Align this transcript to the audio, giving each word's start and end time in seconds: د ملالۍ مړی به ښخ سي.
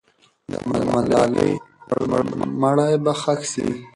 د 0.51 0.53
ملالۍ 0.93 1.49
مړی 2.61 2.93
به 3.03 3.13
ښخ 3.21 3.41
سي. 3.51 3.67